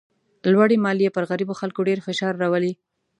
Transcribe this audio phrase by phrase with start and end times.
[0.51, 2.73] لوړې مالیې پر غریبو خلکو ډېر فشار راولي.